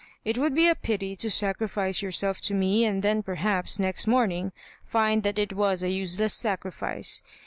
[0.25, 4.51] It would be a pity to sacrifice yourself to me, and then perhaps next morning
[4.83, 7.21] find that it was a useless sacrifice.